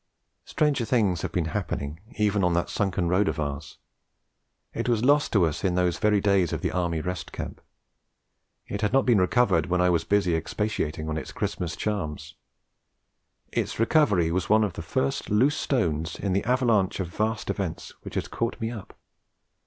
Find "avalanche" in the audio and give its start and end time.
16.45-16.99